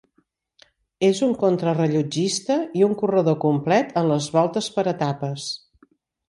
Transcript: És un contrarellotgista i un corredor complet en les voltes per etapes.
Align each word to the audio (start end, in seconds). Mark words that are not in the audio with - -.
És 1.07 1.19
un 1.27 1.35
contrarellotgista 1.43 2.57
i 2.79 2.83
un 2.87 2.97
corredor 3.03 3.37
complet 3.45 3.93
en 4.03 4.09
les 4.15 4.31
voltes 4.39 4.71
per 4.79 4.87
etapes. 4.95 5.47